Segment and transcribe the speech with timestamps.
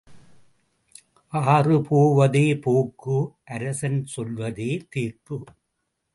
[1.33, 3.17] ஆறு போவதே போக்கு
[3.43, 5.37] அரசன் சொல்வதே தீர்ப்பு.